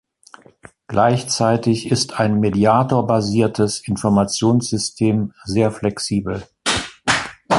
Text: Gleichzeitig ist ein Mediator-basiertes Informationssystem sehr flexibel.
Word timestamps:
Gleichzeitig 0.87 1.91
ist 1.91 2.19
ein 2.19 2.39
Mediator-basiertes 2.39 3.87
Informationssystem 3.87 5.31
sehr 5.43 5.69
flexibel. 5.71 6.41